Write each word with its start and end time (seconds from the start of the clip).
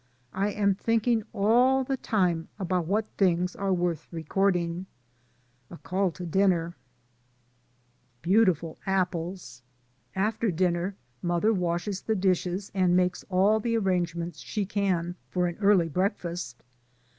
I 0.33 0.49
am 0.49 0.73
thinking 0.73 1.21
all 1.31 1.83
the 1.83 1.95
time 1.95 2.47
about 2.57 2.87
what 2.87 3.05
things 3.19 3.55
are 3.55 3.71
worth 3.71 4.07
re 4.11 4.23
cording. 4.23 4.87
(A 5.69 5.77
call 5.77 6.09
to 6.13 6.25
dinner.) 6.25 6.73
22 6.73 6.73
DAYS 6.73 6.73
ON 6.73 7.85
THE 7.85 8.01
ROAD. 8.01 8.21
BEAUTIFUL 8.47 8.77
APPLES. 8.87 9.61
After 10.15 10.49
dinner 10.49 10.95
mother 11.21 11.53
washes 11.53 12.01
the 12.01 12.15
dishes 12.15 12.71
and 12.73 12.97
makes 12.97 13.23
all 13.29 13.59
the 13.59 13.77
arrangements 13.77 14.39
she 14.39 14.65
can 14.65 15.17
for 15.29 15.45
an 15.45 15.59
early 15.59 15.87
breakfast. 15.87 16.63